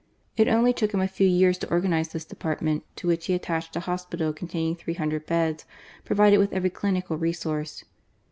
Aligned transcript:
It 0.35 0.47
only 0.47 0.73
took 0.73 0.95
him' 0.95 0.99
a 1.01 1.07
few 1.07 1.27
years 1.27 1.59
to 1.59 1.69
organize 1.69 2.07
this 2.07 2.25
department, 2.25 2.83
to 2.95 3.07
which 3.07 3.27
he 3.27 3.35
attached 3.35 3.75
a 3.75 3.79
faospital 3.81 4.33
contaiiiiog 4.33 4.79
Uicee 4.83 4.95
.huodEed 4.97 5.27
beds, 5.27 5.65
provided 6.05 6.39
with 6.39 6.49
iirery 6.53 6.71
cUnjcal 6.71 7.21
resource. 7.21 7.83